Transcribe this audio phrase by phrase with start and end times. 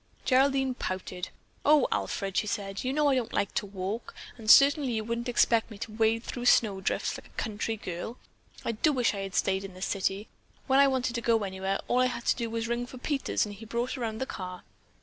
[0.25, 1.29] Geraldine pouted.
[1.63, 5.29] "Oh, Alfred," she said, "you know I don't like to walk, and certainly you wouldn't
[5.29, 8.17] expect me to wade through snow drifts like a country girl.
[8.65, 10.27] I do wish I had stayed in the city.
[10.65, 13.45] When I wanted to go anywhere, all I had to do was ring for Peters
[13.45, 14.63] and he brought around the car."